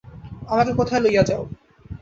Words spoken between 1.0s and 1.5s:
লইয়া যাও?